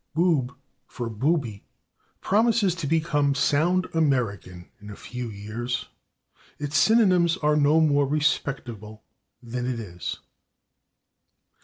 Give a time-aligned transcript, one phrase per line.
[0.17, 0.55] /Boob/
[0.87, 1.61] for /booby/
[2.21, 5.89] promises to become sound American in a few years;
[6.57, 9.03] its synonyms are no more respectable
[9.43, 10.17] than it is.